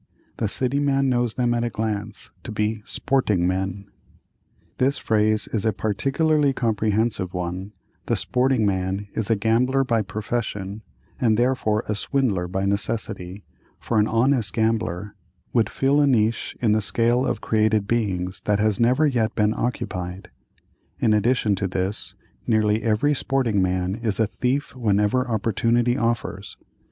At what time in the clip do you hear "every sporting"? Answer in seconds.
22.81-23.61